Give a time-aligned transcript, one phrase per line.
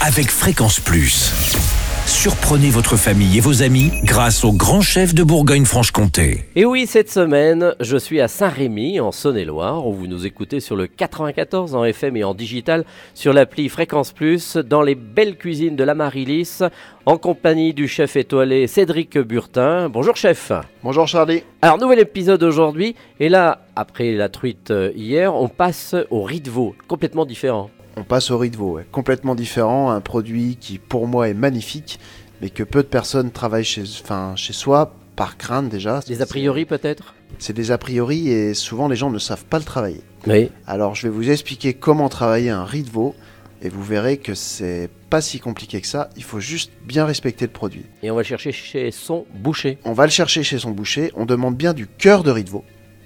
[0.00, 1.30] avec Fréquence Plus.
[2.06, 6.44] Surprenez votre famille et vos amis grâce au grand chef de Bourgogne-Franche-Comté.
[6.56, 10.74] Et oui, cette semaine, je suis à Saint-Rémy, en Saône-et-Loire, où vous nous écoutez sur
[10.74, 12.84] le 94 en FM et en digital,
[13.14, 16.60] sur l'appli Fréquence Plus, dans les belles cuisines de la Marilis,
[17.04, 19.90] en compagnie du chef étoilé Cédric Burtin.
[19.90, 20.50] Bonjour chef.
[20.82, 21.42] Bonjour Charlie.
[21.60, 26.40] Alors, nouvel épisode aujourd'hui, et là, après la truite euh, hier, on passe au riz
[26.40, 27.70] de veau, complètement différent.
[27.96, 28.86] On passe au riz de veau, ouais.
[28.90, 31.98] complètement différent, un produit qui pour moi est magnifique,
[32.40, 36.00] mais que peu de personnes travaillent chez, enfin, chez soi par crainte déjà.
[36.06, 37.14] Des a priori peut-être?
[37.38, 40.02] C'est des a priori et souvent les gens ne savent pas le travailler.
[40.26, 40.50] Oui.
[40.66, 43.14] Alors je vais vous expliquer comment travailler un riz de veau
[43.62, 47.44] et vous verrez que c'est pas si compliqué que ça, il faut juste bien respecter
[47.44, 47.84] le produit.
[48.02, 49.78] Et on va le chercher chez son boucher.
[49.84, 52.50] On va le chercher chez son boucher, on demande bien du cœur de riz de
[52.50, 52.64] veau.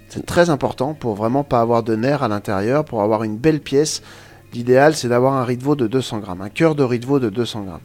[0.08, 3.60] C'est très important pour vraiment pas avoir de nerfs à l'intérieur, pour avoir une belle
[3.60, 4.02] pièce.
[4.54, 7.06] L'idéal c'est d'avoir un riz de veau de 200 grammes, un cœur de riz de
[7.06, 7.80] veau de 200 grammes.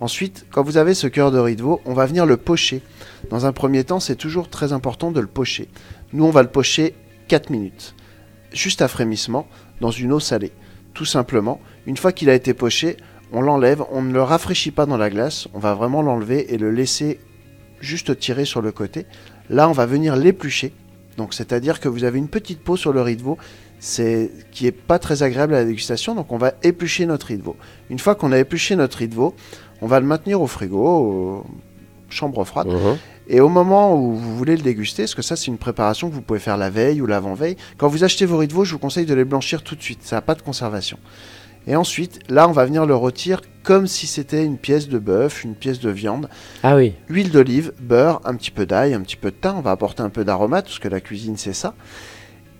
[0.00, 2.82] Ensuite, quand vous avez ce cœur de riz on va venir le pocher.
[3.30, 5.68] Dans un premier temps, c'est toujours très important de le pocher.
[6.12, 6.96] Nous, on va le pocher
[7.28, 7.94] 4 minutes,
[8.52, 9.46] juste à frémissement,
[9.80, 10.50] dans une eau salée.
[10.92, 12.96] Tout simplement, une fois qu'il a été poché,
[13.32, 16.58] on l'enlève, on ne le rafraîchit pas dans la glace, on va vraiment l'enlever et
[16.58, 17.20] le laisser
[17.80, 19.06] juste tirer sur le côté.
[19.50, 20.72] Là, on va venir l'éplucher.
[21.16, 23.16] Donc, c'est-à-dire que vous avez une petite peau sur le riz
[23.84, 26.14] c'est qui est pas très agréable à la dégustation.
[26.14, 27.56] Donc, on va éplucher notre riz de veau.
[27.90, 29.34] Une fois qu'on a épluché notre riz de veau,
[29.80, 31.46] on va le maintenir au frigo, au
[32.08, 32.68] chambre froide.
[32.68, 32.96] Mhm.
[33.26, 36.14] Et au moment où vous voulez le déguster, parce que ça c'est une préparation que
[36.14, 38.72] vous pouvez faire la veille ou l'avant-veille, quand vous achetez vos riz de veau, je
[38.72, 40.98] vous conseille de les blanchir tout de suite, ça n'a pas de conservation.
[41.66, 45.42] Et ensuite, là on va venir le rôtir comme si c'était une pièce de bœuf,
[45.42, 46.28] une pièce de viande.
[46.62, 46.94] Ah oui.
[47.08, 50.02] Huile d'olive, beurre, un petit peu d'ail, un petit peu de thym, on va apporter
[50.02, 51.74] un peu d'aromate, parce que la cuisine c'est ça.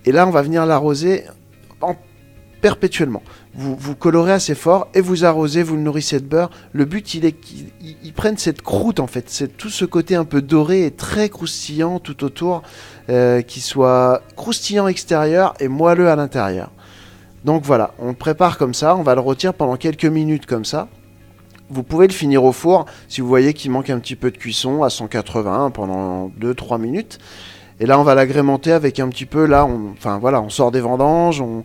[0.05, 1.23] Et là on va venir l'arroser
[1.81, 1.95] en
[2.61, 3.21] perpétuellement.
[3.55, 6.49] Vous, vous colorez assez fort et vous arrosez, vous le nourrissez de beurre.
[6.71, 9.83] Le but, il est qu'ils ils- ils prennent cette croûte en fait, c'est tout ce
[9.83, 12.63] côté un peu doré et très croustillant tout autour,
[13.09, 16.71] euh, qui soit croustillant extérieur et moelleux à l'intérieur.
[17.43, 20.63] Donc voilà, on le prépare comme ça, on va le rôtir pendant quelques minutes comme
[20.63, 20.87] ça.
[21.69, 24.37] Vous pouvez le finir au four si vous voyez qu'il manque un petit peu de
[24.37, 27.19] cuisson à 180 pendant 2-3 minutes.
[27.83, 30.71] Et là, on va l'agrémenter avec un petit peu, là, on, enfin voilà, on sort
[30.71, 31.63] des vendanges, on,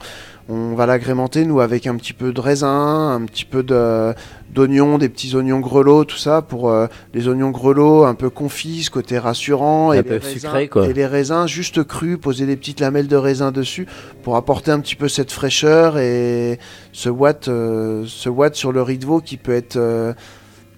[0.48, 4.12] on va l'agrémenter, nous, avec un petit peu de raisin, un petit peu de-
[4.50, 8.82] d'oignons, des petits oignons grelots, tout ça, pour euh, les oignons grelots un peu confits,
[8.82, 9.92] ce côté rassurant.
[9.92, 10.88] Un et peu les raisins- sucré, quoi.
[10.88, 13.86] Et les raisins juste crus, poser des petites lamelles de raisin dessus,
[14.24, 16.58] pour apporter un petit peu cette fraîcheur et
[16.92, 19.76] ce watt, euh, ce watt sur le riz de veau qui peut être...
[19.76, 20.14] euh,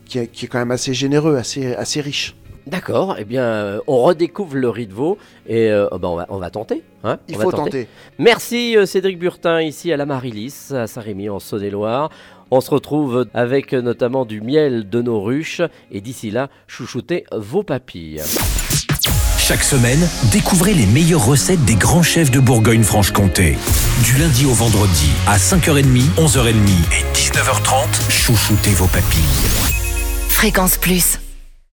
[0.05, 2.37] qui, est, qui est quand même assez généreux, assez, assez riche.
[2.71, 6.17] D'accord, eh bien, euh, on redécouvre le riz de veau et euh, oh ben, on,
[6.17, 6.83] va, on va tenter.
[7.03, 7.89] hein, Il on va faut tenter.
[8.19, 12.11] Merci euh, Cédric Burtin ici à la Marilis, à Saint-Rémy en Saône-et-Loire.
[12.53, 17.63] On se retrouve avec notamment du miel de nos ruches et d'ici là, chouchoutez vos
[17.65, 18.23] papilles.
[19.39, 23.57] Chaque semaine, découvrez les meilleures recettes des grands chefs de Bourgogne-Franche-Comté.
[24.05, 26.53] Du lundi au vendredi, à 5h30, 11h30
[26.93, 29.23] et 19h30, chouchoutez vos papilles.
[30.29, 31.19] Fréquence Plus.